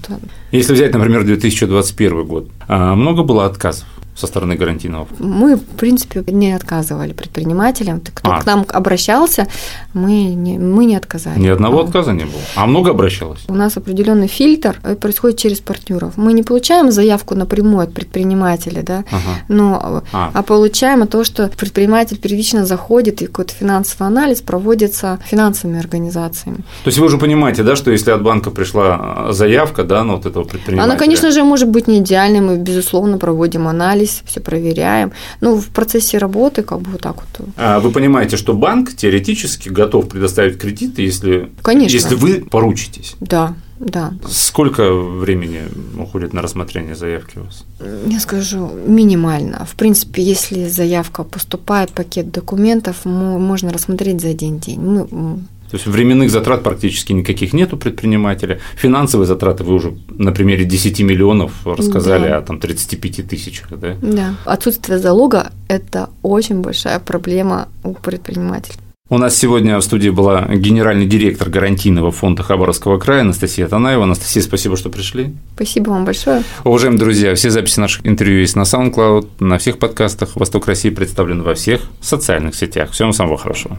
Если 0.53 0.75
взять, 0.75 0.93
например, 0.93 1.25
2021 1.25 2.25
год, 2.25 2.49
а, 2.69 2.95
много 2.95 3.25
было 3.25 3.47
отказов? 3.47 3.87
Со 4.15 4.27
стороны 4.27 4.57
гарантийного? 4.57 5.09
Мы, 5.19 5.57
в 5.57 5.65
принципе, 5.65 6.25
не 6.29 6.53
отказывали 6.53 7.13
предпринимателям. 7.13 8.01
Кто 8.01 8.33
а. 8.33 8.41
к 8.41 8.47
нам 8.47 8.65
обращался, 8.69 9.49
мы 9.93 10.35
не, 10.35 10.59
мы 10.59 10.85
не 10.85 10.97
отказали. 10.97 11.39
Ни 11.39 11.49
одного 11.49 11.81
а. 11.81 11.85
отказа 11.85 12.13
не 12.13 12.25
было. 12.25 12.41
А 12.57 12.67
много 12.67 12.91
обращалось? 12.91 13.41
У 13.49 13.55
нас 13.55 13.77
определенный 13.77 14.29
фильтр 14.29 14.81
э, 14.83 14.95
происходит 14.95 15.39
через 15.39 15.61
партнеров. 15.61 16.13
Мы 16.17 16.33
не 16.33 16.43
получаем 16.43 16.93
заявку 16.93 17.35
напрямую 17.35 17.85
от 17.85 17.93
предпринимателя, 17.93 18.83
да, 18.83 19.05
ага. 19.11 19.39
но, 19.49 20.03
а. 20.13 20.31
а 20.33 20.43
получаем 20.43 21.07
того, 21.07 21.25
что 21.25 21.49
предприниматель 21.49 22.19
первично 22.19 22.65
заходит, 22.65 23.23
и 23.23 23.27
какой-то 23.27 23.53
финансовый 23.53 24.07
анализ 24.07 24.41
проводится 24.41 25.19
финансовыми 25.27 25.79
организациями. 25.81 26.59
То 26.85 26.89
есть 26.89 26.99
вы 26.99 27.07
уже 27.07 27.19
понимаете, 27.19 27.63
да, 27.63 27.77
что 27.77 27.91
если 27.91 28.13
от 28.13 28.23
банка 28.23 28.51
пришла 28.51 29.29
заявка, 29.31 29.83
да, 29.83 30.05
на 30.05 30.15
вот 30.15 30.27
этого 30.27 30.45
предпринимателя? 30.45 30.93
Она, 30.93 30.99
конечно 30.99 31.31
же, 31.31 31.43
может 31.43 31.69
быть 31.69 31.89
не 31.89 31.99
идеальной, 31.99 32.41
мы, 32.41 32.57
безусловно, 32.57 33.19
проводим 33.19 33.67
анализ 33.67 34.04
анализ, 34.05 34.23
все 34.25 34.41
проверяем. 34.41 35.13
Ну, 35.41 35.57
в 35.57 35.69
процессе 35.69 36.19
работы 36.19 36.63
как 36.63 36.81
бы 36.81 36.93
вот 36.93 37.01
так 37.01 37.17
вот. 37.17 37.49
А 37.57 37.81
вы 37.81 37.91
понимаете, 37.91 38.37
что 38.37 38.55
банк 38.55 38.95
теоретически 38.95 39.69
готов 39.69 40.09
предоставить 40.09 40.59
кредиты, 40.59 41.03
если, 41.03 41.51
Конечно. 41.63 41.95
если 41.95 42.15
вы 42.15 42.45
поручитесь? 42.51 43.15
Да, 43.21 43.55
да. 43.81 44.13
Сколько 44.29 44.93
времени 44.93 45.63
уходит 45.99 46.33
на 46.33 46.43
рассмотрение 46.43 46.95
заявки 46.95 47.39
у 47.39 47.45
вас? 47.45 47.65
Я 48.07 48.21
скажу, 48.21 48.71
минимально. 48.87 49.65
В 49.65 49.75
принципе, 49.75 50.23
если 50.23 50.69
заявка 50.69 51.25
поступает, 51.25 51.91
пакет 51.91 52.31
документов, 52.31 53.05
можно 53.05 53.73
рассмотреть 53.73 54.21
за 54.21 54.29
один 54.29 54.59
день. 54.59 54.81
Мы 54.81 55.39
то 55.71 55.77
есть 55.77 55.87
временных 55.87 56.31
затрат 56.31 56.63
практически 56.63 57.13
никаких 57.13 57.53
нет 57.53 57.73
у 57.73 57.77
предпринимателя. 57.77 58.61
Финансовые 58.77 59.27
затраты 59.27 59.65
вы 59.65 59.75
уже 59.75 59.97
на 60.09 60.33
примере 60.33 60.65
10 60.65 61.01
миллионов 61.01 61.67
рассказали, 61.67 62.29
да. 62.29 62.39
а 62.39 62.43
там 62.43 62.61
35 62.61 63.29
тысячах. 63.29 63.69
Да? 63.71 63.97
да. 64.01 64.35
Отсутствие 64.45 64.99
залога– 64.99 65.53
это 65.69 66.11
очень 66.23 66.61
большая 66.61 67.01
проблема 67.01 67.69
у 67.83 67.95
предпринимателей. 67.95 68.79
У 69.11 69.19
нас 69.19 69.37
сегодня 69.37 69.77
в 69.77 69.83
студии 69.83 70.09
была 70.09 70.47
генеральный 70.47 71.05
директор 71.05 71.51
гарантийного 71.51 72.11
фонда 72.11 72.43
Хабаровского 72.43 72.99
края 72.99 73.21
Анастасия 73.21 73.69
Танаева. 73.69 74.05
Анастасия, 74.05 74.43
спасибо, 74.43 74.79
что 74.79 74.89
пришли. 74.89 75.35
Спасибо 75.55 75.91
вам 75.91 76.07
большое. 76.07 76.43
Уважаемые 76.65 77.01
друзья, 77.01 77.35
все 77.35 77.51
записи 77.51 77.81
наших 77.81 78.07
интервью 78.07 78.41
есть 78.41 78.57
на 78.57 78.63
SoundCloud, 78.63 79.29
на 79.41 79.59
всех 79.59 79.79
подкастах. 79.79 80.37
«Восток 80.37 80.67
России» 80.67 80.89
представлен 80.89 81.43
во 81.43 81.53
всех 81.53 81.83
социальных 82.01 82.55
сетях. 82.55 82.93
Всем 82.93 83.13
самого 83.13 83.37
хорошего. 83.37 83.79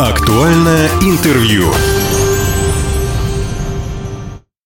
Актуальное 0.00 0.88
интервью. 1.02 1.70